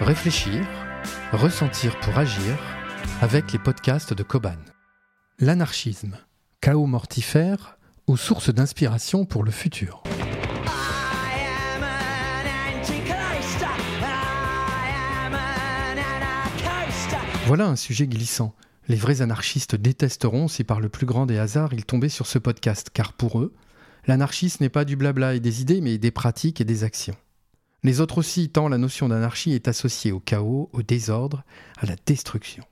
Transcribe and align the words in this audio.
Réfléchir, 0.00 0.66
ressentir 1.32 1.98
pour 2.00 2.18
agir 2.18 2.58
avec 3.22 3.52
les 3.52 3.58
podcasts 3.58 4.12
de 4.12 4.22
Koban. 4.22 4.58
L'anarchisme, 5.38 6.18
chaos 6.60 6.84
mortifère 6.84 7.78
ou 8.06 8.18
source 8.18 8.52
d'inspiration 8.52 9.24
pour 9.24 9.42
le 9.42 9.50
futur. 9.50 10.02
Voilà 17.46 17.66
un 17.66 17.76
sujet 17.76 18.06
glissant. 18.06 18.54
Les 18.88 18.96
vrais 18.96 19.22
anarchistes 19.22 19.76
détesteront 19.76 20.46
si 20.46 20.62
par 20.62 20.80
le 20.80 20.90
plus 20.90 21.06
grand 21.06 21.24
des 21.24 21.38
hasards 21.38 21.72
ils 21.72 21.86
tombaient 21.86 22.10
sur 22.10 22.26
ce 22.26 22.38
podcast, 22.38 22.90
car 22.92 23.14
pour 23.14 23.40
eux, 23.40 23.54
l'anarchisme 24.06 24.62
n'est 24.62 24.68
pas 24.68 24.84
du 24.84 24.96
blabla 24.96 25.34
et 25.34 25.40
des 25.40 25.62
idées, 25.62 25.80
mais 25.80 25.96
des 25.96 26.10
pratiques 26.10 26.60
et 26.60 26.64
des 26.64 26.84
actions. 26.84 27.16
Les 27.86 28.00
autres 28.00 28.18
aussi, 28.18 28.48
tant 28.48 28.68
la 28.68 28.78
notion 28.78 29.08
d'anarchie 29.08 29.52
est 29.52 29.68
associée 29.68 30.10
au 30.10 30.18
chaos, 30.18 30.68
au 30.72 30.82
désordre, 30.82 31.44
à 31.78 31.86
la 31.86 31.94
destruction. 32.04 32.64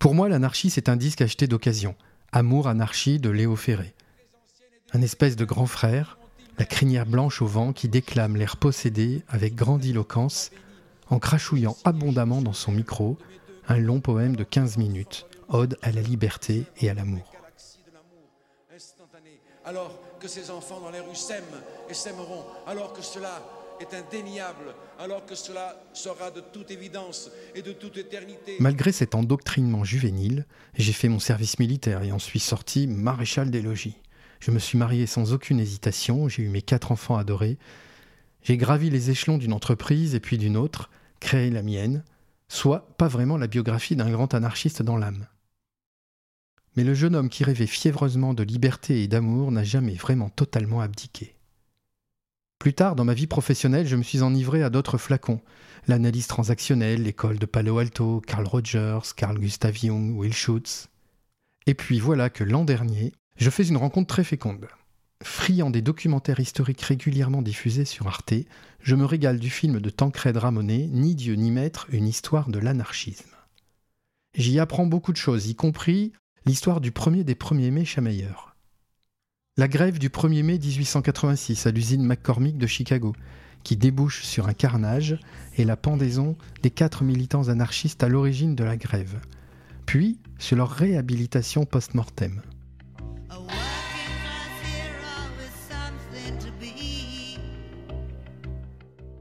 Pour 0.00 0.16
moi, 0.16 0.28
l'anarchie, 0.28 0.70
c'est 0.70 0.88
un 0.88 0.96
disque 0.96 1.20
acheté 1.20 1.46
d'occasion. 1.46 1.94
Amour, 2.32 2.66
anarchie 2.66 3.20
de 3.20 3.30
Léo 3.30 3.54
Ferré. 3.54 3.94
Un 4.92 5.02
espèce 5.02 5.36
de 5.36 5.44
grand 5.44 5.66
frère, 5.66 6.18
la 6.58 6.64
crinière 6.64 7.06
blanche 7.06 7.40
au 7.40 7.46
vent 7.46 7.72
qui 7.72 7.88
déclame 7.88 8.34
l'air 8.34 8.56
possédé 8.56 9.22
avec 9.28 9.54
grandiloquence, 9.54 10.50
en 11.08 11.20
crachouillant 11.20 11.76
abondamment 11.84 12.42
dans 12.42 12.52
son 12.52 12.72
micro 12.72 13.18
un 13.68 13.78
long 13.78 14.00
poème 14.00 14.34
de 14.34 14.42
15 14.42 14.78
minutes, 14.78 15.26
ode 15.46 15.78
à 15.82 15.92
la 15.92 16.02
liberté 16.02 16.64
et 16.80 16.90
à 16.90 16.94
l'amour 16.94 17.22
que 20.18 20.28
ces 20.28 20.50
enfants 20.50 20.80
dans 20.80 20.90
les 20.90 21.00
rues 21.00 21.14
s'aiment 21.14 21.44
et 21.88 21.94
s'aimeront, 21.94 22.44
alors 22.66 22.92
que 22.92 23.02
cela 23.02 23.42
est 23.80 23.94
indéniable, 23.94 24.74
alors 24.98 25.24
que 25.24 25.34
cela 25.34 25.80
sera 25.92 26.30
de 26.30 26.40
toute 26.40 26.70
évidence 26.70 27.30
et 27.54 27.62
de 27.62 27.72
toute 27.72 27.96
éternité. 27.96 28.56
Malgré 28.60 28.92
cet 28.92 29.14
endoctrinement 29.14 29.84
juvénile, 29.84 30.46
j'ai 30.74 30.92
fait 30.92 31.08
mon 31.08 31.20
service 31.20 31.58
militaire 31.58 32.02
et 32.02 32.12
en 32.12 32.18
suis 32.18 32.40
sorti 32.40 32.86
maréchal 32.86 33.50
des 33.50 33.62
logis. 33.62 33.96
Je 34.40 34.50
me 34.50 34.58
suis 34.58 34.78
marié 34.78 35.06
sans 35.06 35.32
aucune 35.32 35.60
hésitation, 35.60 36.28
j'ai 36.28 36.42
eu 36.42 36.48
mes 36.48 36.62
quatre 36.62 36.92
enfants 36.92 37.16
adorés, 37.16 37.58
j'ai 38.42 38.56
gravi 38.56 38.90
les 38.90 39.10
échelons 39.10 39.38
d'une 39.38 39.52
entreprise 39.52 40.14
et 40.14 40.20
puis 40.20 40.38
d'une 40.38 40.56
autre, 40.56 40.90
créé 41.20 41.50
la 41.50 41.62
mienne, 41.62 42.04
soit 42.48 42.88
pas 42.96 43.08
vraiment 43.08 43.36
la 43.36 43.46
biographie 43.46 43.96
d'un 43.96 44.10
grand 44.10 44.32
anarchiste 44.34 44.82
dans 44.82 44.96
l'âme. 44.96 45.26
Mais 46.76 46.84
le 46.84 46.94
jeune 46.94 47.16
homme 47.16 47.28
qui 47.28 47.44
rêvait 47.44 47.66
fiévreusement 47.66 48.34
de 48.34 48.42
liberté 48.42 49.02
et 49.02 49.08
d'amour 49.08 49.50
n'a 49.50 49.64
jamais 49.64 49.94
vraiment 49.94 50.28
totalement 50.28 50.80
abdiqué. 50.80 51.34
Plus 52.58 52.74
tard, 52.74 52.96
dans 52.96 53.04
ma 53.04 53.14
vie 53.14 53.28
professionnelle, 53.28 53.86
je 53.86 53.96
me 53.96 54.02
suis 54.02 54.22
enivré 54.22 54.62
à 54.62 54.70
d'autres 54.70 54.98
flacons. 54.98 55.40
L'analyse 55.86 56.26
transactionnelle, 56.26 57.04
l'école 57.04 57.38
de 57.38 57.46
Palo 57.46 57.78
Alto, 57.78 58.20
Carl 58.26 58.46
Rogers, 58.46 59.14
Carl 59.16 59.38
Gustav 59.38 59.76
Jung, 59.76 60.16
Will 60.16 60.34
Schutz. 60.34 60.88
Et 61.66 61.74
puis 61.74 62.00
voilà 62.00 62.30
que 62.30 62.44
l'an 62.44 62.64
dernier, 62.64 63.12
je 63.36 63.50
fais 63.50 63.66
une 63.66 63.76
rencontre 63.76 64.08
très 64.08 64.24
féconde. 64.24 64.66
Friand 65.22 65.70
des 65.70 65.82
documentaires 65.82 66.40
historiques 66.40 66.82
régulièrement 66.82 67.42
diffusés 67.42 67.84
sur 67.84 68.06
Arte, 68.08 68.34
je 68.80 68.94
me 68.94 69.04
régale 69.04 69.38
du 69.38 69.50
film 69.50 69.80
de 69.80 69.90
Tancred 69.90 70.36
Ramonet, 70.36 70.88
Ni 70.90 71.14
Dieu 71.14 71.34
ni 71.34 71.50
Maître, 71.50 71.86
une 71.90 72.06
histoire 72.06 72.48
de 72.48 72.58
l'anarchisme. 72.58 73.30
J'y 74.34 74.58
apprends 74.58 74.86
beaucoup 74.86 75.12
de 75.12 75.16
choses, 75.16 75.48
y 75.48 75.54
compris 75.54 76.12
l'histoire 76.46 76.80
du 76.80 76.92
premier 76.92 77.24
des 77.24 77.34
1er 77.34 77.70
mai 77.70 77.84
chamailleurs. 77.84 78.56
La 79.56 79.68
grève 79.68 79.98
du 79.98 80.08
1er 80.08 80.42
mai 80.42 80.58
1886 80.58 81.66
à 81.66 81.70
l'usine 81.70 82.04
McCormick 82.04 82.58
de 82.58 82.66
Chicago, 82.66 83.14
qui 83.64 83.76
débouche 83.76 84.22
sur 84.22 84.48
un 84.48 84.54
carnage 84.54 85.18
et 85.56 85.64
la 85.64 85.76
pendaison 85.76 86.36
des 86.62 86.70
quatre 86.70 87.02
militants 87.02 87.48
anarchistes 87.48 88.02
à 88.02 88.08
l'origine 88.08 88.54
de 88.54 88.64
la 88.64 88.76
grève, 88.76 89.20
puis 89.84 90.20
sur 90.38 90.56
leur 90.56 90.70
réhabilitation 90.70 91.64
post-mortem. 91.64 92.40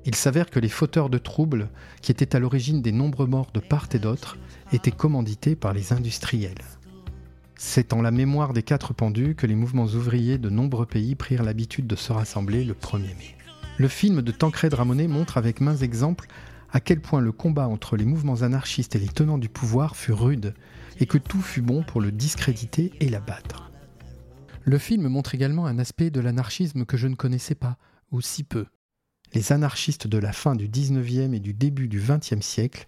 Il 0.05 0.15
s'avère 0.15 0.49
que 0.49 0.59
les 0.61 0.69
fauteurs 0.69 1.09
de 1.09 1.17
troubles, 1.17 1.69
qui 2.01 2.13
étaient 2.13 2.33
à 2.33 2.39
l'origine 2.39 2.81
des 2.81 2.93
nombreux 2.93 3.27
morts 3.27 3.51
de 3.53 3.59
part 3.59 3.89
et 3.91 3.99
d'autre, 3.99 4.37
étaient 4.71 4.91
commandités 4.91 5.57
par 5.57 5.73
les 5.73 5.91
industriels. 5.91 6.55
C'est 7.57 7.91
en 7.93 8.03
la 8.03 8.11
mémoire 8.11 8.53
des 8.53 8.61
quatre 8.61 8.93
pendus 8.93 9.33
que 9.33 9.47
les 9.47 9.55
mouvements 9.55 9.85
ouvriers 9.85 10.37
de 10.37 10.49
nombreux 10.49 10.85
pays 10.85 11.15
prirent 11.15 11.43
l'habitude 11.43 11.87
de 11.87 11.95
se 11.95 12.13
rassembler 12.13 12.63
le 12.63 12.75
1er 12.75 13.17
mai. 13.17 13.35
Le 13.79 13.87
film 13.87 14.21
de 14.21 14.31
Tancred 14.31 14.75
Ramonet 14.75 15.07
montre 15.07 15.37
avec 15.37 15.59
mains 15.59 15.75
exemples 15.75 16.27
à 16.71 16.79
quel 16.79 17.01
point 17.01 17.19
le 17.19 17.31
combat 17.31 17.67
entre 17.67 17.97
les 17.97 18.05
mouvements 18.05 18.43
anarchistes 18.43 18.95
et 18.95 18.99
les 18.99 19.07
tenants 19.07 19.39
du 19.39 19.49
pouvoir 19.49 19.95
fut 19.95 20.11
rude 20.11 20.53
et 20.99 21.07
que 21.07 21.17
tout 21.17 21.41
fut 21.41 21.61
bon 21.61 21.83
pour 21.83 21.99
le 21.99 22.11
discréditer 22.11 22.91
et 22.99 23.09
l'abattre. 23.09 23.71
Le 24.63 24.77
film 24.77 25.07
montre 25.07 25.33
également 25.33 25.65
un 25.65 25.79
aspect 25.79 26.11
de 26.11 26.19
l'anarchisme 26.19 26.85
que 26.85 26.97
je 26.97 27.07
ne 27.07 27.15
connaissais 27.15 27.55
pas, 27.55 27.77
ou 28.11 28.21
si 28.21 28.43
peu. 28.43 28.65
Les 29.33 29.51
anarchistes 29.51 30.07
de 30.07 30.17
la 30.17 30.33
fin 30.33 30.55
du 30.55 30.67
19e 30.67 31.33
et 31.33 31.39
du 31.39 31.53
début 31.53 31.87
du 31.87 31.99
20e 31.99 32.41
siècle 32.41 32.87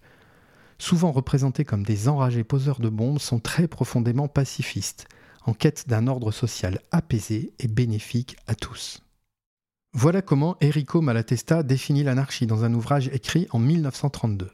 souvent 0.80 1.12
représentés 1.12 1.64
comme 1.64 1.84
des 1.84 2.08
enragés 2.08 2.42
poseurs 2.42 2.80
de 2.80 2.88
bombes, 2.88 3.20
sont 3.20 3.38
très 3.38 3.68
profondément 3.68 4.26
pacifistes, 4.26 5.06
en 5.46 5.52
quête 5.52 5.88
d'un 5.88 6.06
ordre 6.06 6.32
social 6.32 6.80
apaisé 6.90 7.52
et 7.58 7.68
bénéfique 7.68 8.36
à 8.46 8.54
tous. 8.54 9.02
Voilà 9.92 10.22
comment 10.22 10.56
Enrico 10.62 11.00
Malatesta 11.00 11.62
définit 11.62 12.04
l'anarchie 12.04 12.46
dans 12.46 12.64
un 12.64 12.74
ouvrage 12.74 13.08
écrit 13.12 13.46
en 13.50 13.58
1932. 13.58 14.50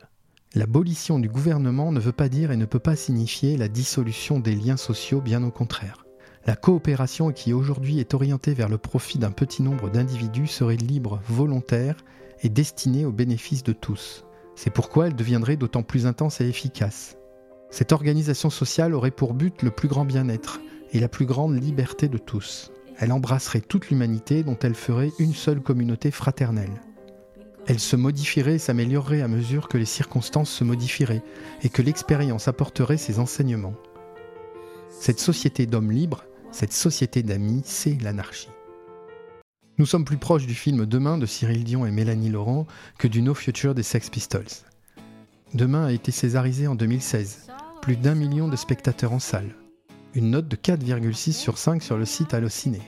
L'abolition 0.54 1.18
du 1.18 1.28
gouvernement 1.28 1.92
ne 1.92 2.00
veut 2.00 2.12
pas 2.12 2.28
dire 2.28 2.50
et 2.50 2.56
ne 2.56 2.64
peut 2.64 2.78
pas 2.78 2.96
signifier 2.96 3.56
la 3.56 3.68
dissolution 3.68 4.40
des 4.40 4.54
liens 4.54 4.78
sociaux, 4.78 5.20
bien 5.20 5.42
au 5.42 5.50
contraire. 5.50 6.06
La 6.46 6.56
coopération 6.56 7.32
qui 7.32 7.52
aujourd'hui 7.52 7.98
est 7.98 8.14
orientée 8.14 8.54
vers 8.54 8.68
le 8.68 8.78
profit 8.78 9.18
d'un 9.18 9.32
petit 9.32 9.62
nombre 9.62 9.90
d'individus 9.90 10.46
serait 10.46 10.76
libre, 10.76 11.20
volontaire 11.28 11.96
et 12.42 12.48
destinée 12.48 13.04
au 13.04 13.12
bénéfice 13.12 13.64
de 13.64 13.72
tous. 13.72 14.25
C'est 14.56 14.70
pourquoi 14.70 15.06
elle 15.06 15.14
deviendrait 15.14 15.56
d'autant 15.56 15.82
plus 15.82 16.06
intense 16.06 16.40
et 16.40 16.48
efficace. 16.48 17.16
Cette 17.70 17.92
organisation 17.92 18.50
sociale 18.50 18.94
aurait 18.94 19.10
pour 19.10 19.34
but 19.34 19.62
le 19.62 19.70
plus 19.70 19.86
grand 19.86 20.04
bien-être 20.04 20.60
et 20.92 20.98
la 20.98 21.08
plus 21.08 21.26
grande 21.26 21.62
liberté 21.62 22.08
de 22.08 22.18
tous. 22.18 22.72
Elle 22.98 23.12
embrasserait 23.12 23.60
toute 23.60 23.90
l'humanité 23.90 24.42
dont 24.42 24.58
elle 24.62 24.74
ferait 24.74 25.12
une 25.18 25.34
seule 25.34 25.60
communauté 25.60 26.10
fraternelle. 26.10 26.80
Elle 27.66 27.80
se 27.80 27.96
modifierait 27.96 28.54
et 28.54 28.58
s'améliorerait 28.58 29.20
à 29.20 29.28
mesure 29.28 29.68
que 29.68 29.76
les 29.76 29.84
circonstances 29.84 30.50
se 30.50 30.64
modifieraient 30.64 31.22
et 31.62 31.68
que 31.68 31.82
l'expérience 31.82 32.48
apporterait 32.48 32.96
ses 32.96 33.18
enseignements. 33.18 33.74
Cette 34.88 35.20
société 35.20 35.66
d'hommes 35.66 35.90
libres, 35.90 36.24
cette 36.50 36.72
société 36.72 37.22
d'amis, 37.22 37.62
c'est 37.64 38.00
l'anarchie. 38.02 38.48
Nous 39.78 39.84
sommes 39.84 40.06
plus 40.06 40.16
proches 40.16 40.46
du 40.46 40.54
film 40.54 40.86
Demain 40.86 41.18
de 41.18 41.26
Cyril 41.26 41.62
Dion 41.62 41.84
et 41.84 41.90
Mélanie 41.90 42.30
Laurent 42.30 42.66
que 42.98 43.08
du 43.08 43.20
No 43.20 43.34
Future 43.34 43.74
des 43.74 43.82
Sex 43.82 44.08
Pistols. 44.08 44.46
Demain 45.52 45.84
a 45.84 45.92
été 45.92 46.12
césarisé 46.12 46.66
en 46.66 46.74
2016, 46.74 47.48
plus 47.82 47.98
d'un 47.98 48.14
million 48.14 48.48
de 48.48 48.56
spectateurs 48.56 49.12
en 49.12 49.18
salle, 49.18 49.54
une 50.14 50.30
note 50.30 50.48
de 50.48 50.56
4,6 50.56 51.32
sur 51.32 51.58
5 51.58 51.82
sur 51.82 51.98
le 51.98 52.06
site 52.06 52.32
Allociné. 52.32 52.80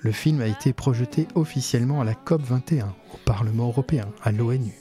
Le 0.00 0.12
film 0.12 0.42
a 0.42 0.46
été 0.46 0.74
projeté 0.74 1.28
officiellement 1.34 2.02
à 2.02 2.04
la 2.04 2.14
COP 2.14 2.42
21, 2.42 2.94
au 3.14 3.16
Parlement 3.24 3.68
européen, 3.68 4.08
à 4.22 4.32
l'ONU. 4.32 4.74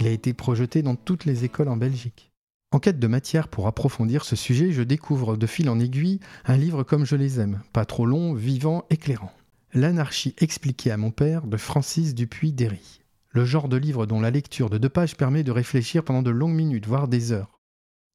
Il 0.00 0.06
a 0.06 0.10
été 0.10 0.34
projeté 0.34 0.82
dans 0.82 0.96
toutes 0.96 1.24
les 1.24 1.44
écoles 1.44 1.68
en 1.68 1.78
Belgique. 1.78 2.30
En 2.72 2.78
quête 2.78 2.98
de 2.98 3.06
matière 3.06 3.48
pour 3.48 3.68
approfondir 3.68 4.22
ce 4.26 4.36
sujet, 4.36 4.70
je 4.70 4.82
découvre 4.82 5.38
de 5.38 5.46
fil 5.46 5.70
en 5.70 5.80
aiguille 5.80 6.20
un 6.44 6.58
livre 6.58 6.82
comme 6.82 7.06
je 7.06 7.16
les 7.16 7.40
aime, 7.40 7.62
pas 7.72 7.86
trop 7.86 8.04
long, 8.04 8.34
vivant, 8.34 8.84
éclairant. 8.90 9.32
L'anarchie 9.74 10.34
expliquée 10.36 10.90
à 10.90 10.98
mon 10.98 11.10
père 11.10 11.46
de 11.46 11.56
Francis 11.56 12.14
Dupuis-Derry. 12.14 13.00
Le 13.30 13.46
genre 13.46 13.70
de 13.70 13.78
livre 13.78 14.04
dont 14.04 14.20
la 14.20 14.30
lecture 14.30 14.68
de 14.68 14.76
deux 14.76 14.90
pages 14.90 15.16
permet 15.16 15.44
de 15.44 15.50
réfléchir 15.50 16.04
pendant 16.04 16.20
de 16.20 16.28
longues 16.28 16.52
minutes, 16.52 16.86
voire 16.86 17.08
des 17.08 17.32
heures. 17.32 17.58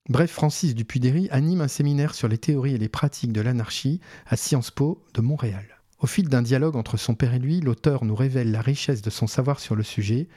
Bref, 0.07 0.29
Francis 0.29 0.75
Dupuis-Derry 0.75 1.29
anime 1.31 1.61
un 1.61 1.67
séminaire 1.67 2.13
sur 2.13 2.27
les 2.27 2.37
théories 2.37 2.75
et 2.75 2.77
les 2.77 2.89
pratiques 2.89 3.33
de 3.33 3.41
l'anarchie 3.41 4.01
à 4.27 4.37
Sciences 4.37 4.69
Po 4.69 5.03
de 5.15 5.21
Montréal. 5.21 5.65
Au 5.97 6.05
fil 6.05 6.29
d'un 6.29 6.43
dialogue 6.43 6.75
entre 6.75 6.95
son 6.95 7.15
père 7.15 7.33
et 7.33 7.39
lui, 7.39 7.59
l'auteur 7.59 8.05
nous 8.05 8.13
révèle 8.13 8.51
la 8.51 8.61
richesse 8.61 9.01
de 9.01 9.09
son 9.09 9.25
savoir 9.25 9.59
sur 9.59 9.75
le 9.75 9.81
sujet, 9.81 10.27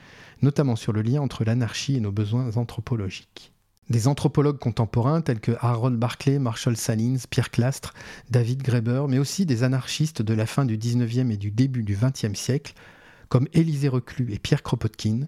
notamment 0.41 0.75
sur 0.75 0.91
le 0.91 1.03
lien 1.03 1.21
entre 1.21 1.43
l'anarchie 1.43 1.97
et 1.97 2.01
nos 2.01 2.11
besoins 2.11 2.57
anthropologiques. 2.57 3.50
Des 3.91 4.07
anthropologues 4.07 4.57
contemporains 4.57 5.19
tels 5.19 5.41
que 5.41 5.51
Harold 5.59 5.99
Barclay, 5.99 6.39
Marshall 6.39 6.77
Salins, 6.77 7.17
Pierre 7.29 7.51
Clastre, 7.51 7.93
David 8.29 8.63
Graeber, 8.63 9.03
mais 9.09 9.19
aussi 9.19 9.45
des 9.45 9.63
anarchistes 9.63 10.21
de 10.21 10.33
la 10.33 10.45
fin 10.45 10.63
du 10.63 10.77
19e 10.77 11.29
et 11.29 11.35
du 11.35 11.51
début 11.51 11.83
du 11.83 11.93
20e 11.93 12.33
siècle, 12.33 12.73
comme 13.27 13.49
Élisée 13.51 13.89
Reclus 13.89 14.31
et 14.31 14.39
Pierre 14.39 14.63
Kropotkin, 14.63 15.27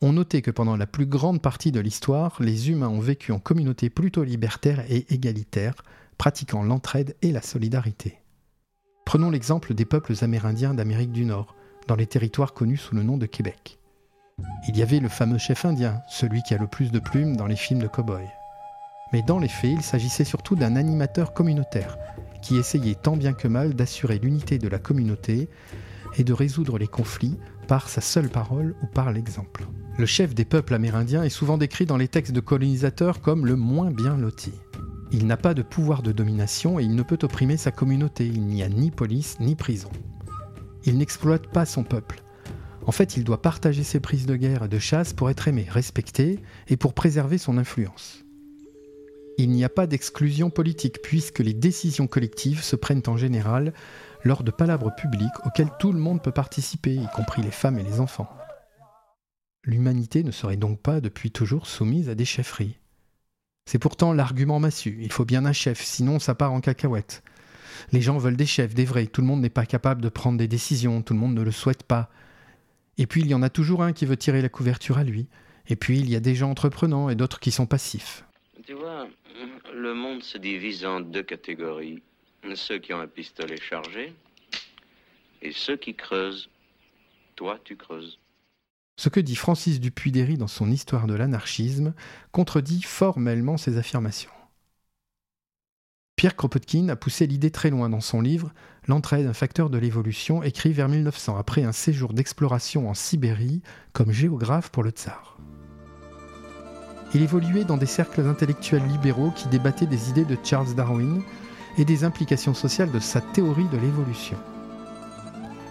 ont 0.00 0.12
noté 0.12 0.42
que 0.42 0.52
pendant 0.52 0.76
la 0.76 0.86
plus 0.86 1.06
grande 1.06 1.42
partie 1.42 1.72
de 1.72 1.80
l'histoire, 1.80 2.36
les 2.38 2.70
humains 2.70 2.88
ont 2.88 3.00
vécu 3.00 3.32
en 3.32 3.40
communauté 3.40 3.90
plutôt 3.90 4.22
libertaire 4.22 4.84
et 4.88 5.12
égalitaire, 5.12 5.74
pratiquant 6.16 6.62
l'entraide 6.62 7.16
et 7.20 7.32
la 7.32 7.42
solidarité. 7.42 8.20
Prenons 9.04 9.30
l'exemple 9.30 9.74
des 9.74 9.86
peuples 9.86 10.14
amérindiens 10.20 10.72
d'Amérique 10.72 11.10
du 11.10 11.24
Nord, 11.24 11.56
dans 11.88 11.96
les 11.96 12.06
territoires 12.06 12.54
connus 12.54 12.76
sous 12.76 12.94
le 12.94 13.02
nom 13.02 13.16
de 13.16 13.26
Québec. 13.26 13.80
Il 14.66 14.76
y 14.78 14.82
avait 14.82 14.98
le 14.98 15.08
fameux 15.08 15.38
chef 15.38 15.64
indien, 15.66 16.02
celui 16.08 16.42
qui 16.42 16.54
a 16.54 16.58
le 16.58 16.66
plus 16.66 16.90
de 16.90 16.98
plumes 16.98 17.36
dans 17.36 17.46
les 17.46 17.54
films 17.54 17.80
de 17.80 17.86
cow-boy. 17.86 18.26
Mais 19.12 19.22
dans 19.22 19.38
les 19.38 19.48
faits, 19.48 19.72
il 19.72 19.82
s'agissait 19.82 20.24
surtout 20.24 20.56
d'un 20.56 20.74
animateur 20.74 21.34
communautaire, 21.34 21.98
qui 22.42 22.56
essayait 22.56 22.94
tant 22.94 23.16
bien 23.16 23.34
que 23.34 23.46
mal 23.46 23.74
d'assurer 23.74 24.18
l'unité 24.18 24.58
de 24.58 24.66
la 24.66 24.78
communauté 24.78 25.48
et 26.16 26.24
de 26.24 26.32
résoudre 26.32 26.78
les 26.78 26.86
conflits 26.86 27.38
par 27.68 27.88
sa 27.88 28.00
seule 28.00 28.28
parole 28.28 28.74
ou 28.82 28.86
par 28.86 29.12
l'exemple. 29.12 29.66
Le 29.98 30.06
chef 30.06 30.34
des 30.34 30.44
peuples 30.44 30.74
amérindiens 30.74 31.22
est 31.22 31.28
souvent 31.28 31.58
décrit 31.58 31.86
dans 31.86 31.96
les 31.96 32.08
textes 32.08 32.32
de 32.32 32.40
colonisateurs 32.40 33.20
comme 33.20 33.46
le 33.46 33.56
moins 33.56 33.90
bien 33.90 34.16
loti. 34.16 34.52
Il 35.12 35.26
n'a 35.26 35.36
pas 35.36 35.54
de 35.54 35.62
pouvoir 35.62 36.02
de 36.02 36.10
domination 36.10 36.80
et 36.80 36.82
il 36.82 36.96
ne 36.96 37.02
peut 37.02 37.18
opprimer 37.22 37.56
sa 37.56 37.70
communauté, 37.70 38.26
il 38.26 38.42
n'y 38.46 38.62
a 38.62 38.68
ni 38.68 38.90
police 38.90 39.38
ni 39.38 39.54
prison. 39.54 39.90
Il 40.84 40.98
n'exploite 40.98 41.46
pas 41.46 41.64
son 41.64 41.84
peuple. 41.84 42.23
En 42.86 42.92
fait, 42.92 43.16
il 43.16 43.24
doit 43.24 43.40
partager 43.40 43.82
ses 43.82 44.00
prises 44.00 44.26
de 44.26 44.36
guerre 44.36 44.64
et 44.64 44.68
de 44.68 44.78
chasse 44.78 45.12
pour 45.12 45.30
être 45.30 45.48
aimé, 45.48 45.66
respecté 45.68 46.40
et 46.68 46.76
pour 46.76 46.94
préserver 46.94 47.38
son 47.38 47.56
influence. 47.56 48.24
Il 49.36 49.50
n'y 49.50 49.64
a 49.64 49.68
pas 49.68 49.86
d'exclusion 49.86 50.50
politique 50.50 51.00
puisque 51.02 51.40
les 51.40 51.54
décisions 51.54 52.06
collectives 52.06 52.62
se 52.62 52.76
prennent 52.76 53.02
en 53.06 53.16
général 53.16 53.72
lors 54.22 54.44
de 54.44 54.50
palabres 54.50 54.94
publiques 54.94 55.44
auxquelles 55.44 55.72
tout 55.78 55.92
le 55.92 55.98
monde 55.98 56.22
peut 56.22 56.30
participer, 56.30 56.94
y 56.94 57.08
compris 57.08 57.42
les 57.42 57.50
femmes 57.50 57.78
et 57.78 57.82
les 57.82 58.00
enfants. 58.00 58.28
L'humanité 59.64 60.22
ne 60.22 60.30
serait 60.30 60.56
donc 60.56 60.80
pas 60.80 61.00
depuis 61.00 61.30
toujours 61.30 61.66
soumise 61.66 62.08
à 62.08 62.14
des 62.14 62.24
chefferies. 62.24 62.78
C'est 63.66 63.78
pourtant 63.78 64.12
l'argument 64.12 64.60
massu, 64.60 64.98
il 65.00 65.10
faut 65.10 65.24
bien 65.24 65.46
un 65.46 65.52
chef, 65.52 65.82
sinon 65.82 66.18
ça 66.18 66.34
part 66.34 66.52
en 66.52 66.60
cacahuète. 66.60 67.22
Les 67.92 68.02
gens 68.02 68.18
veulent 68.18 68.36
des 68.36 68.46
chefs, 68.46 68.74
des 68.74 68.84
vrais, 68.84 69.06
tout 69.06 69.22
le 69.22 69.26
monde 69.26 69.40
n'est 69.40 69.48
pas 69.48 69.66
capable 69.66 70.02
de 70.02 70.10
prendre 70.10 70.38
des 70.38 70.48
décisions, 70.48 71.02
tout 71.02 71.14
le 71.14 71.20
monde 71.20 71.34
ne 71.34 71.42
le 71.42 71.50
souhaite 71.50 71.82
pas. 71.82 72.10
Et 72.98 73.06
puis 73.06 73.20
il 73.22 73.26
y 73.28 73.34
en 73.34 73.42
a 73.42 73.50
toujours 73.50 73.82
un 73.82 73.92
qui 73.92 74.06
veut 74.06 74.16
tirer 74.16 74.42
la 74.42 74.48
couverture 74.48 74.98
à 74.98 75.04
lui, 75.04 75.26
et 75.68 75.76
puis 75.76 75.98
il 75.98 76.08
y 76.08 76.16
a 76.16 76.20
des 76.20 76.34
gens 76.34 76.50
entreprenants 76.50 77.08
et 77.08 77.14
d'autres 77.14 77.40
qui 77.40 77.50
sont 77.50 77.66
passifs. 77.66 78.24
Tu 78.66 78.74
vois, 78.74 79.08
le 79.74 79.94
monde 79.94 80.22
se 80.22 80.38
divise 80.38 80.84
en 80.84 81.00
deux 81.00 81.22
catégories. 81.22 82.02
Ceux 82.54 82.78
qui 82.78 82.92
ont 82.92 83.00
un 83.00 83.06
pistolet 83.06 83.60
chargé 83.60 84.12
et 85.42 85.52
ceux 85.52 85.76
qui 85.76 85.94
creusent. 85.94 86.48
Toi, 87.36 87.58
tu 87.64 87.76
creuses. 87.76 88.18
Ce 88.96 89.08
que 89.08 89.20
dit 89.20 89.34
Francis 89.34 89.80
Dupuy-Derry 89.80 90.36
dans 90.36 90.46
son 90.46 90.70
Histoire 90.70 91.06
de 91.06 91.14
l'anarchisme 91.14 91.94
contredit 92.32 92.82
formellement 92.82 93.56
ces 93.56 93.76
affirmations. 93.76 94.30
Pierre 96.16 96.36
Kropotkin 96.36 96.88
a 96.88 96.96
poussé 96.96 97.26
l'idée 97.26 97.50
très 97.50 97.70
loin 97.70 97.88
dans 97.88 98.00
son 98.00 98.20
livre 98.20 98.52
L'entraide, 98.86 99.26
un 99.26 99.32
facteur 99.32 99.70
de 99.70 99.78
l'évolution, 99.78 100.42
écrit 100.42 100.72
vers 100.72 100.88
1900 100.88 101.38
après 101.38 101.64
un 101.64 101.72
séjour 101.72 102.12
d'exploration 102.12 102.90
en 102.90 102.94
Sibérie 102.94 103.62
comme 103.94 104.12
géographe 104.12 104.70
pour 104.70 104.82
le 104.82 104.90
tsar. 104.90 105.38
Il 107.14 107.22
évoluait 107.22 107.64
dans 107.64 107.78
des 107.78 107.86
cercles 107.86 108.26
intellectuels 108.26 108.86
libéraux 108.86 109.30
qui 109.30 109.48
débattaient 109.48 109.86
des 109.86 110.10
idées 110.10 110.24
de 110.26 110.36
Charles 110.42 110.74
Darwin 110.74 111.22
et 111.78 111.84
des 111.84 112.04
implications 112.04 112.52
sociales 112.52 112.90
de 112.90 112.98
sa 112.98 113.20
théorie 113.20 113.68
de 113.72 113.78
l'évolution. 113.78 114.36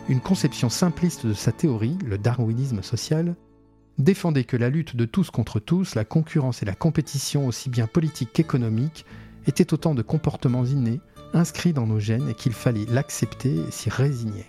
Une 0.09 0.19
conception 0.19 0.69
simpliste 0.69 1.25
de 1.25 1.33
sa 1.33 1.51
théorie, 1.51 1.97
le 2.05 2.17
darwinisme 2.17 2.81
social, 2.81 3.35
défendait 3.99 4.43
que 4.43 4.57
la 4.57 4.69
lutte 4.69 4.95
de 4.95 5.05
tous 5.05 5.29
contre 5.29 5.59
tous, 5.59 5.93
la 5.93 6.03
concurrence 6.03 6.63
et 6.63 6.65
la 6.65 6.73
compétition 6.73 7.45
aussi 7.45 7.69
bien 7.69 7.85
politique 7.85 8.33
qu'économique, 8.33 9.05
étaient 9.45 9.73
autant 9.73 9.93
de 9.93 10.01
comportements 10.01 10.65
innés, 10.65 10.99
inscrits 11.33 11.73
dans 11.73 11.87
nos 11.87 11.99
gènes 11.99 12.29
et 12.29 12.33
qu'il 12.33 12.53
fallait 12.53 12.85
l'accepter 12.89 13.55
et 13.67 13.71
s'y 13.71 13.89
résigner. 13.89 14.45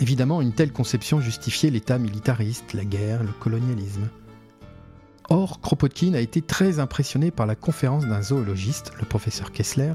Évidemment, 0.00 0.40
une 0.40 0.52
telle 0.52 0.72
conception 0.72 1.20
justifiait 1.20 1.70
l'État 1.70 1.98
militariste, 1.98 2.72
la 2.72 2.84
guerre, 2.84 3.22
le 3.24 3.32
colonialisme. 3.32 4.08
Or, 5.28 5.60
Kropotkin 5.60 6.14
a 6.14 6.20
été 6.20 6.40
très 6.40 6.78
impressionné 6.78 7.30
par 7.30 7.46
la 7.46 7.54
conférence 7.54 8.06
d'un 8.06 8.22
zoologiste, 8.22 8.92
le 8.98 9.04
professeur 9.04 9.52
Kessler, 9.52 9.92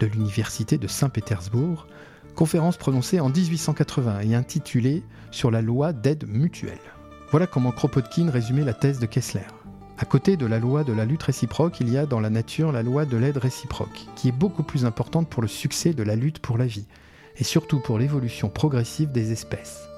de 0.00 0.06
l'Université 0.06 0.78
de 0.78 0.86
Saint-Pétersbourg, 0.86 1.86
conférence 2.34 2.76
prononcée 2.76 3.18
en 3.18 3.30
1880 3.30 4.20
et 4.20 4.34
intitulée 4.34 5.02
Sur 5.30 5.50
la 5.50 5.62
loi 5.62 5.92
d'aide 5.92 6.28
mutuelle. 6.28 6.78
Voilà 7.30 7.46
comment 7.46 7.72
Kropotkin 7.72 8.30
résumait 8.30 8.64
la 8.64 8.74
thèse 8.74 9.00
de 9.00 9.06
Kessler. 9.06 9.46
À 10.00 10.04
côté 10.04 10.36
de 10.36 10.46
la 10.46 10.60
loi 10.60 10.84
de 10.84 10.92
la 10.92 11.04
lutte 11.04 11.24
réciproque, 11.24 11.80
il 11.80 11.90
y 11.90 11.98
a 11.98 12.06
dans 12.06 12.20
la 12.20 12.30
nature 12.30 12.70
la 12.70 12.84
loi 12.84 13.04
de 13.04 13.16
l'aide 13.16 13.36
réciproque, 13.36 14.06
qui 14.14 14.28
est 14.28 14.32
beaucoup 14.32 14.62
plus 14.62 14.84
importante 14.84 15.28
pour 15.28 15.42
le 15.42 15.48
succès 15.48 15.92
de 15.92 16.04
la 16.04 16.14
lutte 16.14 16.38
pour 16.38 16.56
la 16.56 16.66
vie, 16.66 16.86
et 17.36 17.42
surtout 17.42 17.80
pour 17.80 17.98
l'évolution 17.98 18.48
progressive 18.48 19.10
des 19.10 19.32
espèces. 19.32 19.88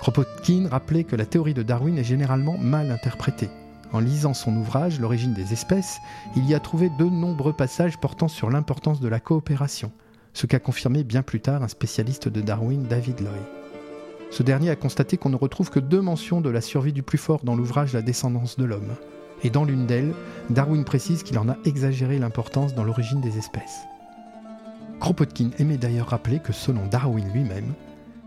Kropotkin 0.00 0.68
rappelait 0.68 1.04
que 1.04 1.14
la 1.14 1.24
théorie 1.24 1.54
de 1.54 1.62
Darwin 1.62 1.96
est 1.96 2.04
généralement 2.04 2.58
mal 2.58 2.90
interprétée, 2.90 3.48
en 3.92 4.00
lisant 4.00 4.34
son 4.34 4.56
ouvrage 4.56 4.98
L'origine 4.98 5.34
des 5.34 5.52
espèces, 5.52 5.98
il 6.34 6.44
y 6.46 6.54
a 6.54 6.58
trouvé 6.58 6.90
de 6.98 7.04
nombreux 7.04 7.52
passages 7.52 7.98
portant 7.98 8.26
sur 8.26 8.50
l'importance 8.50 8.98
de 8.98 9.08
la 9.08 9.20
coopération, 9.20 9.92
ce 10.32 10.46
qu'a 10.46 10.58
confirmé 10.58 11.04
bien 11.04 11.22
plus 11.22 11.40
tard 11.40 11.62
un 11.62 11.68
spécialiste 11.68 12.28
de 12.28 12.40
Darwin, 12.40 12.88
David 12.88 13.20
Loy. 13.20 13.38
Ce 14.32 14.42
dernier 14.42 14.70
a 14.70 14.76
constaté 14.76 15.16
qu'on 15.16 15.30
ne 15.30 15.36
retrouve 15.36 15.70
que 15.70 15.78
deux 15.78 16.00
mentions 16.00 16.40
de 16.40 16.50
la 16.50 16.60
survie 16.60 16.92
du 16.92 17.04
plus 17.04 17.18
fort 17.18 17.44
dans 17.44 17.54
l'ouvrage 17.54 17.92
La 17.92 18.02
descendance 18.02 18.58
de 18.58 18.64
l'homme. 18.64 18.96
Et 19.44 19.50
dans 19.50 19.64
l'une 19.64 19.86
d'elles, 19.86 20.14
Darwin 20.50 20.84
précise 20.84 21.22
qu'il 21.22 21.38
en 21.38 21.48
a 21.48 21.56
exagéré 21.64 22.18
l'importance 22.18 22.74
dans 22.74 22.82
l'origine 22.82 23.20
des 23.20 23.38
espèces. 23.38 23.82
Kropotkin 25.00 25.50
aimait 25.58 25.76
d'ailleurs 25.76 26.08
rappeler 26.08 26.40
que 26.40 26.52
selon 26.52 26.86
Darwin 26.86 27.30
lui-même, 27.32 27.74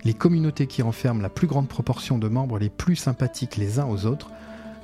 les 0.04 0.14
communautés 0.14 0.68
qui 0.68 0.84
renferment 0.84 1.22
la 1.22 1.30
plus 1.30 1.48
grande 1.48 1.68
proportion 1.68 2.20
de 2.20 2.28
membres 2.28 2.60
les 2.60 2.70
plus 2.70 2.96
sympathiques 2.96 3.58
les 3.58 3.80
uns 3.80 3.88
aux 3.88 4.06
autres 4.06 4.32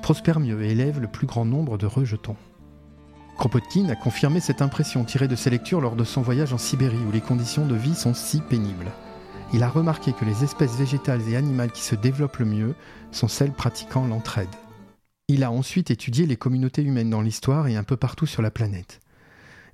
prospère 0.02 0.40
mieux 0.40 0.62
et 0.64 0.72
élève 0.72 1.00
le 1.00 1.08
plus 1.08 1.28
grand 1.28 1.46
nombre 1.46 1.78
de 1.78 1.86
rejetons. 1.86 2.36
Kropotkin 3.38 3.88
a 3.90 3.96
confirmé 3.96 4.40
cette 4.40 4.62
impression 4.62 5.04
tirée 5.04 5.28
de 5.28 5.36
ses 5.36 5.50
lectures 5.50 5.82
lors 5.82 5.96
de 5.96 6.04
son 6.04 6.22
voyage 6.22 6.52
en 6.52 6.58
Sibérie 6.58 6.98
où 7.08 7.12
les 7.12 7.22
conditions 7.22 7.66
de 7.66 7.76
vie 7.76 7.96
sont 7.96 8.14
si 8.14 8.42
pénibles. 8.42 8.92
Il 9.54 9.64
a 9.64 9.70
remarqué 9.70 10.14
que 10.14 10.26
les 10.26 10.44
espèces 10.44 10.76
végétales 10.78 11.22
et 11.30 11.36
animales 11.36 11.72
qui 11.72 11.84
se 11.84 11.96
développent 11.96 12.38
le 12.38 12.46
mieux 12.46 12.76
sont 13.12 13.28
celles 13.28 13.54
pratiquant 13.54 14.06
l'entraide. 14.06 14.50
Il 15.30 15.46
a 15.46 15.52
ensuite 15.52 15.90
étudié 15.90 16.26
les 16.26 16.36
communautés 16.36 16.84
humaines 16.84 17.10
dans 17.10 17.22
l'histoire 17.22 17.68
et 17.68 17.78
un 17.78 17.84
peu 17.84 17.96
partout 17.96 18.26
sur 18.26 18.42
la 18.42 18.52
planète. 18.52 19.00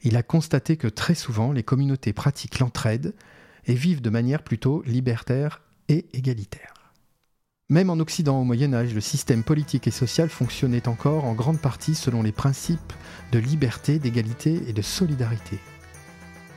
Il 0.03 0.15
a 0.15 0.21
constaté 0.21 0.77
que 0.77 0.87
très 0.87 1.15
souvent 1.15 1.51
les 1.51 1.63
communautés 1.63 2.13
pratiquent 2.13 2.59
l'entraide 2.59 3.15
et 3.65 3.73
vivent 3.73 4.01
de 4.01 4.11
manière 4.11 4.43
plutôt 4.43 4.83
libertaire 4.85 5.61
et 5.87 6.05
égalitaire. 6.13 6.93
Même 7.67 7.89
en 7.89 7.99
Occident 7.99 8.39
au 8.39 8.43
Moyen 8.43 8.73
Âge, 8.73 8.93
le 8.93 9.01
système 9.01 9.43
politique 9.43 9.87
et 9.87 9.91
social 9.91 10.29
fonctionnait 10.29 10.87
encore 10.87 11.25
en 11.25 11.33
grande 11.33 11.59
partie 11.59 11.95
selon 11.95 12.21
les 12.21 12.31
principes 12.31 12.93
de 13.31 13.39
liberté, 13.39 13.97
d'égalité 13.97 14.61
et 14.67 14.73
de 14.73 14.81
solidarité. 14.83 15.57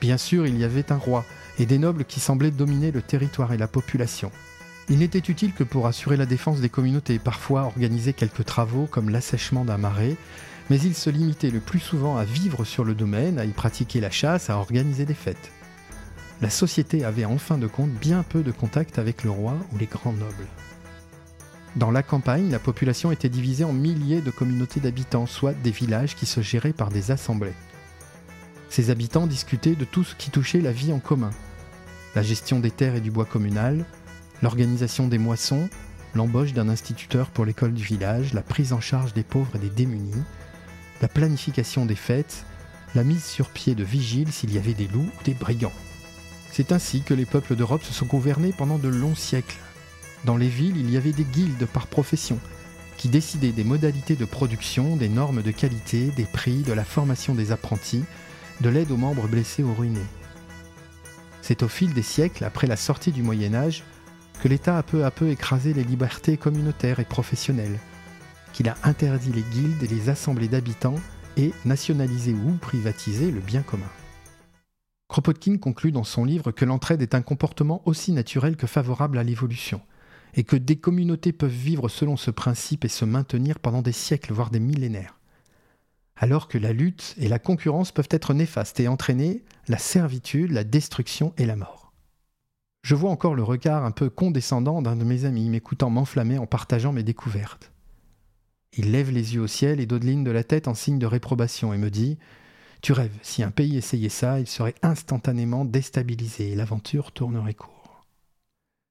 Bien 0.02 0.18
sûr, 0.18 0.46
il 0.46 0.58
y 0.58 0.64
avait 0.64 0.92
un 0.92 0.96
roi 0.96 1.24
et 1.58 1.64
des 1.64 1.78
nobles 1.78 2.04
qui 2.04 2.20
semblaient 2.20 2.50
dominer 2.50 2.90
le 2.90 3.02
territoire 3.02 3.52
et 3.52 3.58
la 3.58 3.68
population. 3.68 4.30
Il 4.92 4.98
n'était 4.98 5.20
utile 5.20 5.54
que 5.54 5.64
pour 5.64 5.86
assurer 5.86 6.18
la 6.18 6.26
défense 6.26 6.60
des 6.60 6.68
communautés, 6.68 7.18
parfois 7.18 7.62
organiser 7.62 8.12
quelques 8.12 8.44
travaux 8.44 8.84
comme 8.84 9.08
l'assèchement 9.08 9.64
d'un 9.64 9.78
marais, 9.78 10.18
mais 10.68 10.78
ils 10.78 10.94
se 10.94 11.08
limitaient 11.08 11.50
le 11.50 11.60
plus 11.60 11.80
souvent 11.80 12.18
à 12.18 12.24
vivre 12.24 12.66
sur 12.66 12.84
le 12.84 12.94
domaine, 12.94 13.38
à 13.38 13.46
y 13.46 13.52
pratiquer 13.52 14.02
la 14.02 14.10
chasse, 14.10 14.50
à 14.50 14.58
organiser 14.58 15.06
des 15.06 15.14
fêtes. 15.14 15.50
La 16.42 16.50
société 16.50 17.06
avait 17.06 17.24
en 17.24 17.38
fin 17.38 17.56
de 17.56 17.66
compte 17.66 17.88
bien 17.88 18.22
peu 18.22 18.42
de 18.42 18.50
contact 18.50 18.98
avec 18.98 19.24
le 19.24 19.30
roi 19.30 19.54
ou 19.72 19.78
les 19.78 19.86
grands 19.86 20.12
nobles. 20.12 20.46
Dans 21.74 21.90
la 21.90 22.02
campagne, 22.02 22.50
la 22.50 22.58
population 22.58 23.10
était 23.12 23.30
divisée 23.30 23.64
en 23.64 23.72
milliers 23.72 24.20
de 24.20 24.30
communautés 24.30 24.80
d'habitants, 24.80 25.24
soit 25.24 25.54
des 25.54 25.70
villages 25.70 26.16
qui 26.16 26.26
se 26.26 26.42
géraient 26.42 26.74
par 26.74 26.90
des 26.90 27.10
assemblées. 27.10 27.54
Ces 28.68 28.90
habitants 28.90 29.26
discutaient 29.26 29.74
de 29.74 29.86
tout 29.86 30.04
ce 30.04 30.14
qui 30.14 30.28
touchait 30.28 30.60
la 30.60 30.72
vie 30.72 30.92
en 30.92 30.98
commun. 30.98 31.30
La 32.14 32.22
gestion 32.22 32.60
des 32.60 32.70
terres 32.70 32.96
et 32.96 33.00
du 33.00 33.10
bois 33.10 33.24
communal, 33.24 33.86
l'organisation 34.42 35.08
des 35.08 35.18
moissons, 35.18 35.70
l'embauche 36.14 36.52
d'un 36.52 36.68
instituteur 36.68 37.30
pour 37.30 37.44
l'école 37.44 37.72
du 37.72 37.84
village, 37.84 38.34
la 38.34 38.42
prise 38.42 38.72
en 38.72 38.80
charge 38.80 39.14
des 39.14 39.22
pauvres 39.22 39.56
et 39.56 39.58
des 39.58 39.70
démunis, 39.70 40.22
la 41.00 41.08
planification 41.08 41.86
des 41.86 41.94
fêtes, 41.94 42.44
la 42.94 43.04
mise 43.04 43.24
sur 43.24 43.48
pied 43.48 43.74
de 43.74 43.84
vigiles 43.84 44.32
s'il 44.32 44.52
y 44.52 44.58
avait 44.58 44.74
des 44.74 44.88
loups 44.88 45.08
ou 45.18 45.24
des 45.24 45.34
brigands. 45.34 45.72
C'est 46.50 46.72
ainsi 46.72 47.02
que 47.02 47.14
les 47.14 47.24
peuples 47.24 47.56
d'Europe 47.56 47.82
se 47.82 47.94
sont 47.94 48.04
gouvernés 48.04 48.52
pendant 48.52 48.78
de 48.78 48.88
longs 48.88 49.14
siècles, 49.14 49.56
dans 50.24 50.36
les 50.36 50.48
villes, 50.48 50.76
il 50.76 50.88
y 50.88 50.96
avait 50.96 51.12
des 51.12 51.24
guildes 51.24 51.66
par 51.66 51.88
profession 51.88 52.38
qui 52.96 53.08
décidaient 53.08 53.50
des 53.50 53.64
modalités 53.64 54.14
de 54.14 54.24
production, 54.24 54.94
des 54.94 55.08
normes 55.08 55.42
de 55.42 55.50
qualité, 55.50 56.12
des 56.16 56.24
prix, 56.24 56.62
de 56.62 56.72
la 56.72 56.84
formation 56.84 57.34
des 57.34 57.50
apprentis, 57.50 58.04
de 58.60 58.68
l'aide 58.68 58.92
aux 58.92 58.96
membres 58.96 59.26
blessés 59.26 59.64
ou 59.64 59.74
ruinés. 59.74 60.06
C'est 61.40 61.64
au 61.64 61.68
fil 61.68 61.92
des 61.92 62.02
siècles, 62.02 62.44
après 62.44 62.68
la 62.68 62.76
sortie 62.76 63.10
du 63.10 63.24
Moyen 63.24 63.54
Âge, 63.54 63.82
que 64.40 64.48
l'État 64.48 64.78
a 64.78 64.82
peu 64.82 65.04
à 65.04 65.10
peu 65.10 65.28
écrasé 65.30 65.72
les 65.74 65.84
libertés 65.84 66.36
communautaires 66.36 67.00
et 67.00 67.04
professionnelles, 67.04 67.78
qu'il 68.52 68.68
a 68.68 68.76
interdit 68.84 69.32
les 69.32 69.42
guildes 69.42 69.82
et 69.82 69.88
les 69.88 70.08
assemblées 70.08 70.48
d'habitants 70.48 70.96
et 71.36 71.52
nationalisé 71.64 72.34
ou 72.34 72.52
privatisé 72.56 73.30
le 73.30 73.40
bien 73.40 73.62
commun. 73.62 73.90
Kropotkin 75.08 75.58
conclut 75.58 75.92
dans 75.92 76.04
son 76.04 76.24
livre 76.24 76.52
que 76.52 76.64
l'entraide 76.64 77.02
est 77.02 77.14
un 77.14 77.22
comportement 77.22 77.82
aussi 77.84 78.12
naturel 78.12 78.56
que 78.56 78.66
favorable 78.66 79.18
à 79.18 79.22
l'évolution, 79.22 79.80
et 80.34 80.44
que 80.44 80.56
des 80.56 80.76
communautés 80.76 81.32
peuvent 81.32 81.50
vivre 81.50 81.88
selon 81.88 82.16
ce 82.16 82.30
principe 82.30 82.84
et 82.84 82.88
se 82.88 83.04
maintenir 83.04 83.58
pendant 83.58 83.82
des 83.82 83.92
siècles, 83.92 84.32
voire 84.32 84.50
des 84.50 84.60
millénaires. 84.60 85.18
Alors 86.16 86.48
que 86.48 86.58
la 86.58 86.72
lutte 86.72 87.14
et 87.18 87.28
la 87.28 87.38
concurrence 87.38 87.92
peuvent 87.92 88.08
être 88.10 88.32
néfastes 88.32 88.80
et 88.80 88.88
entraîner 88.88 89.44
la 89.68 89.78
servitude, 89.78 90.52
la 90.52 90.64
destruction 90.64 91.34
et 91.36 91.46
la 91.46 91.56
mort. 91.56 91.81
Je 92.82 92.96
vois 92.96 93.10
encore 93.10 93.36
le 93.36 93.44
regard 93.44 93.84
un 93.84 93.92
peu 93.92 94.10
condescendant 94.10 94.82
d'un 94.82 94.96
de 94.96 95.04
mes 95.04 95.24
amis 95.24 95.48
m'écoutant 95.48 95.88
m'enflammer 95.88 96.38
en 96.38 96.46
partageant 96.46 96.92
mes 96.92 97.04
découvertes. 97.04 97.70
Il 98.76 98.90
lève 98.90 99.10
les 99.10 99.34
yeux 99.34 99.42
au 99.42 99.46
ciel 99.46 99.80
et 99.80 99.86
dodeline 99.86 100.24
de 100.24 100.30
la 100.30 100.42
tête 100.42 100.66
en 100.66 100.74
signe 100.74 100.98
de 100.98 101.06
réprobation 101.06 101.72
et 101.72 101.78
me 101.78 101.90
dit 101.90 102.18
Tu 102.80 102.92
rêves, 102.92 103.16
si 103.22 103.44
un 103.44 103.52
pays 103.52 103.76
essayait 103.76 104.08
ça, 104.08 104.40
il 104.40 104.48
serait 104.48 104.74
instantanément 104.82 105.64
déstabilisé 105.64 106.50
et 106.50 106.56
l'aventure 106.56 107.12
tournerait 107.12 107.54
court. 107.54 108.04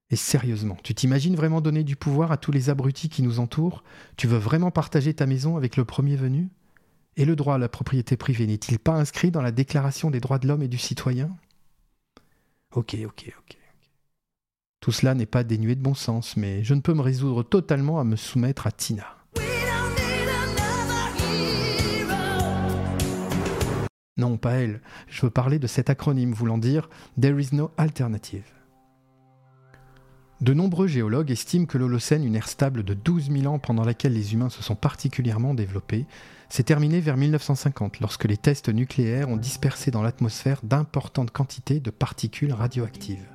Et 0.10 0.16
sérieusement, 0.16 0.78
tu 0.84 0.94
t'imagines 0.94 1.36
vraiment 1.36 1.62
donner 1.62 1.84
du 1.84 1.96
pouvoir 1.96 2.32
à 2.32 2.38
tous 2.38 2.52
les 2.52 2.70
abrutis 2.70 3.10
qui 3.10 3.24
nous 3.24 3.40
entourent? 3.40 3.84
Tu 4.18 4.28
veux 4.28 4.38
vraiment 4.38 4.72
partager 4.72 5.14
ta 5.14 5.26
maison 5.26 5.58
avec 5.58 5.76
le 5.76 5.84
premier 5.86 6.16
venu? 6.16 6.50
Et 7.18 7.26
le 7.26 7.36
droit 7.36 7.56
à 7.56 7.58
la 7.58 7.70
propriété 7.70 8.16
privée 8.16 8.48
n'est-il 8.48 8.80
pas 8.80 8.94
inscrit 8.94 9.32
dans 9.32 9.42
la 9.42 9.52
Déclaration 9.52 10.12
des 10.12 10.22
droits 10.22 10.40
de 10.40 10.48
l'homme 10.48 10.64
et 10.64 10.68
du 10.70 10.78
citoyen? 10.78 11.36
Ok, 12.74 12.96
ok, 13.06 13.34
ok. 13.38 13.61
Tout 14.82 14.92
cela 14.92 15.14
n'est 15.14 15.28
pas 15.28 15.44
dénué 15.44 15.76
de 15.76 15.82
bon 15.82 15.94
sens, 15.94 16.36
mais 16.36 16.64
je 16.64 16.74
ne 16.74 16.82
peux 16.82 16.96
me 16.96 17.02
résoudre 17.02 17.44
totalement 17.44 18.00
à 18.00 18.04
me 18.04 18.16
soumettre 18.16 18.66
à 18.66 18.72
Tina. 18.72 19.06
Non, 24.18 24.38
pas 24.38 24.54
elle. 24.54 24.82
Je 25.08 25.22
veux 25.22 25.30
parler 25.30 25.60
de 25.60 25.68
cet 25.68 25.92
acronyme 25.92 26.34
voulant 26.34 26.58
dire 26.58 26.90
There 27.20 27.40
is 27.40 27.50
no 27.54 27.70
alternative. 27.78 28.44
De 30.42 30.56
nombreux 30.56 30.88
géologues 30.88 31.30
estiment 31.30 31.68
que 31.68 31.78
l'Holocène, 31.78 32.26
une 32.26 32.36
ère 32.36 32.48
stable 32.48 32.84
de 32.84 32.96
12 32.96 33.32
000 33.32 33.54
ans 33.54 33.60
pendant 33.60 33.86
laquelle 33.86 34.14
les 34.14 34.34
humains 34.34 34.50
se 34.50 34.64
sont 34.64 34.76
particulièrement 34.76 35.54
développés, 35.54 36.08
s'est 36.50 36.64
terminée 36.64 37.02
vers 37.02 37.18
1950 37.18 38.00
lorsque 38.00 38.26
les 38.26 38.38
tests 38.38 38.70
nucléaires 38.70 39.30
ont 39.30 39.38
dispersé 39.38 39.92
dans 39.92 40.02
l'atmosphère 40.02 40.62
d'importantes 40.64 41.30
quantités 41.30 41.80
de 41.80 41.92
particules 41.92 42.54
radioactives. 42.54 43.31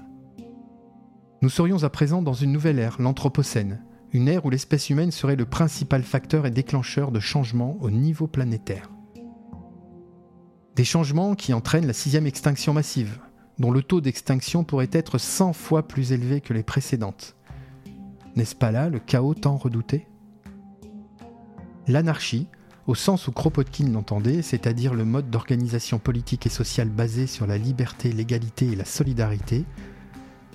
Nous 1.46 1.50
serions 1.50 1.84
à 1.84 1.90
présent 1.90 2.22
dans 2.22 2.32
une 2.32 2.50
nouvelle 2.50 2.80
ère, 2.80 2.96
l'Anthropocène, 3.00 3.80
une 4.10 4.26
ère 4.26 4.44
où 4.46 4.50
l'espèce 4.50 4.90
humaine 4.90 5.12
serait 5.12 5.36
le 5.36 5.44
principal 5.44 6.02
facteur 6.02 6.44
et 6.44 6.50
déclencheur 6.50 7.12
de 7.12 7.20
changements 7.20 7.78
au 7.80 7.88
niveau 7.88 8.26
planétaire. 8.26 8.90
Des 10.74 10.82
changements 10.82 11.36
qui 11.36 11.52
entraînent 11.52 11.86
la 11.86 11.92
sixième 11.92 12.26
extinction 12.26 12.72
massive, 12.72 13.20
dont 13.60 13.70
le 13.70 13.84
taux 13.84 14.00
d'extinction 14.00 14.64
pourrait 14.64 14.90
être 14.90 15.18
100 15.18 15.52
fois 15.52 15.86
plus 15.86 16.10
élevé 16.10 16.40
que 16.40 16.52
les 16.52 16.64
précédentes. 16.64 17.36
N'est-ce 18.34 18.56
pas 18.56 18.72
là 18.72 18.88
le 18.88 18.98
chaos 18.98 19.34
tant 19.34 19.56
redouté? 19.56 20.08
L'anarchie, 21.86 22.48
au 22.88 22.96
sens 22.96 23.28
où 23.28 23.30
Kropotkin 23.30 23.92
l'entendait, 23.92 24.42
c'est-à-dire 24.42 24.94
le 24.94 25.04
mode 25.04 25.30
d'organisation 25.30 26.00
politique 26.00 26.44
et 26.46 26.50
sociale 26.50 26.88
basé 26.88 27.28
sur 27.28 27.46
la 27.46 27.56
liberté, 27.56 28.10
l'égalité 28.10 28.66
et 28.66 28.74
la 28.74 28.84
solidarité, 28.84 29.64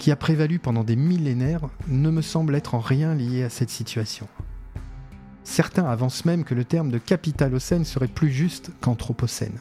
qui 0.02 0.10
a 0.10 0.16
prévalu 0.16 0.58
pendant 0.58 0.84
des 0.84 0.96
millénaires 0.96 1.70
ne 1.88 2.10
me 2.10 2.24
semble 2.24 2.56
être 2.56 2.74
en 2.74 2.80
rien 2.80 3.14
lié 3.14 3.44
à 3.44 3.52
cette 3.52 3.70
situation. 3.70 4.28
Certains 5.44 5.86
avancent 5.86 6.26
même 6.26 6.44
que 6.44 6.56
le 6.56 6.66
terme 6.66 6.90
de 6.90 6.98
capitalocène 6.98 7.86
serait 7.86 8.08
plus 8.08 8.32
juste 8.32 8.72
qu'anthropocène. 8.82 9.60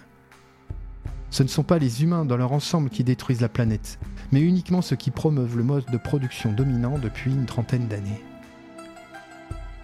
Ce 1.29 1.43
ne 1.43 1.49
sont 1.49 1.63
pas 1.63 1.79
les 1.79 2.03
humains 2.03 2.25
dans 2.25 2.39
leur 2.39 2.53
ensemble 2.53 2.89
qui 2.89 3.05
détruisent 3.05 3.43
la 3.43 3.51
planète, 3.51 3.99
mais 4.33 4.41
uniquement 4.41 4.81
ceux 4.81 4.97
qui 4.97 5.11
promeuvent 5.11 5.59
le 5.59 5.63
mode 5.63 5.85
de 5.93 5.99
production 5.99 6.55
dominant 6.55 6.99
depuis 6.99 7.33
une 7.33 7.45
trentaine 7.45 7.87
d'années. 7.87 8.25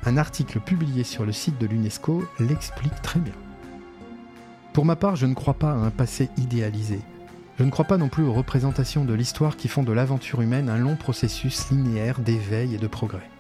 Un 0.07 0.17
article 0.17 0.61
publié 0.61 1.05
sur 1.05 1.27
le 1.27 1.33
site 1.33 1.61
de 1.61 1.67
l'UNESCO 1.67 2.27
l'explique 2.41 3.03
très 3.03 3.21
bien. 3.21 3.35
Pour 4.73 4.87
ma 4.87 4.97
part, 4.97 5.17
je 5.17 5.27
ne 5.27 5.35
crois 5.35 5.59
pas 5.59 5.73
à 5.73 5.75
un 5.77 5.91
passé 5.91 6.31
idéalisé, 6.39 7.01
je 7.59 7.65
ne 7.65 7.71
crois 7.71 7.87
pas 7.87 7.97
non 7.97 8.09
plus 8.09 8.25
aux 8.25 8.35
représentations 8.35 9.05
de 9.05 9.15
l'histoire 9.15 9.57
qui 9.57 9.69
font 9.69 9.83
de 9.83 9.93
l'aventure 9.93 10.43
humaine 10.43 10.69
un 10.69 10.77
long 10.77 10.97
processus 10.97 11.71
linéaire 11.71 12.21
d'éveil 12.21 12.75
et 12.75 12.79
de 12.79 12.87
progrès. 12.87 13.31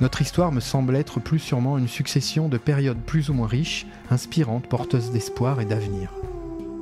Notre 0.00 0.20
histoire 0.20 0.52
me 0.52 0.60
semble 0.60 0.96
être 0.96 1.20
plus 1.20 1.38
sûrement 1.38 1.78
une 1.78 1.88
succession 1.88 2.48
de 2.48 2.58
périodes 2.58 3.00
plus 3.00 3.30
ou 3.30 3.34
moins 3.34 3.46
riches, 3.46 3.86
inspirantes, 4.10 4.68
porteuses 4.68 5.10
d'espoir 5.10 5.60
et 5.60 5.64
d'avenir. 5.64 6.10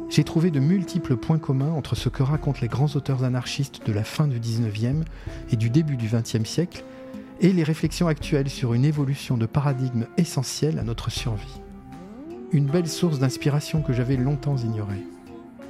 J'ai 0.08 0.24
trouvé 0.24 0.50
de 0.50 0.58
multiples 0.58 1.16
points 1.16 1.38
communs 1.38 1.72
entre 1.72 1.94
ce 1.94 2.08
que 2.08 2.22
racontent 2.22 2.60
les 2.62 2.68
grands 2.68 2.94
auteurs 2.94 3.24
anarchistes 3.24 3.86
de 3.86 3.92
la 3.92 4.04
fin 4.04 4.26
du 4.26 4.40
19e 4.40 5.04
et 5.50 5.56
du 5.56 5.70
début 5.70 5.96
du 5.96 6.08
20e 6.08 6.44
siècle 6.44 6.82
et 7.40 7.52
les 7.52 7.62
réflexions 7.62 8.08
actuelles 8.08 8.50
sur 8.50 8.74
une 8.74 8.84
évolution 8.84 9.36
de 9.36 9.46
paradigme 9.46 10.06
essentielle 10.16 10.78
à 10.78 10.84
notre 10.84 11.10
survie. 11.10 11.60
Une 12.52 12.66
belle 12.66 12.88
source 12.88 13.18
d'inspiration 13.18 13.82
que 13.82 13.92
j'avais 13.92 14.16
longtemps 14.16 14.56
ignorée. 14.56 15.02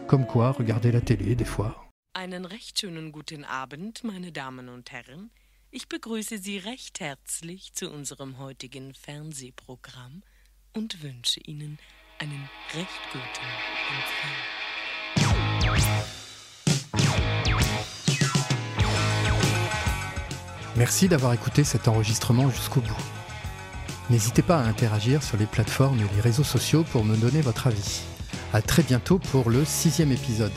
Comme 0.07 0.27
quoi, 0.27 0.53
regarder 0.53 0.93
la 0.93 1.01
télé 1.01 1.35
des 1.35 1.47
fois. 1.47 1.75
Einen 2.13 2.45
recht 2.45 2.79
schönen 2.79 3.11
guten 3.11 3.45
Abend, 3.45 4.05
meine 4.05 4.31
Damen 4.33 4.69
und 4.69 4.93
Herren. 4.93 5.31
Ich 5.71 5.89
begrüße 5.89 6.39
Sie 6.39 6.59
recht 6.59 7.01
herzlich 7.01 7.73
zu 7.73 7.91
unserem 7.91 8.39
heutigen 8.39 8.95
Fernsehprogramm 8.95 10.23
und 10.75 11.03
wünsche 11.03 11.41
Ihnen 11.41 11.79
einen 12.19 12.49
recht 12.75 13.03
guten 13.13 13.49
Empfang. 13.97 14.55
Merci 20.77 21.09
d'avoir 21.09 21.33
écouté 21.33 21.65
cet 21.65 21.89
enregistrement 21.89 22.51
jusqu'au 22.51 22.81
bout. 22.81 22.95
N'hésitez 24.11 24.43
pas 24.43 24.59
à 24.59 24.65
interagir 24.65 25.23
sur 25.23 25.39
les 25.39 25.47
plateformes 25.47 25.99
et 25.99 26.15
les 26.15 26.21
réseaux 26.21 26.45
sociaux 26.45 26.85
pour 26.85 27.05
me 27.05 27.17
donner 27.17 27.41
votre 27.41 27.69
avis. 27.69 28.03
À 28.55 28.63
très 28.63 28.85
bientôt 28.85 29.19
pour 29.19 29.51
le 29.51 29.65
sixième 29.65 30.13
épisode. 30.13 30.53